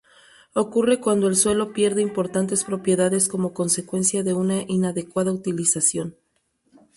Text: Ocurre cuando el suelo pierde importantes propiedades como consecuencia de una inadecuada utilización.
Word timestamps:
Ocurre 0.55 0.99
cuando 0.99 1.27
el 1.27 1.35
suelo 1.35 1.73
pierde 1.73 2.01
importantes 2.01 2.63
propiedades 2.63 3.27
como 3.27 3.53
consecuencia 3.53 4.23
de 4.23 4.33
una 4.33 4.63
inadecuada 4.67 5.31
utilización. 5.31 6.15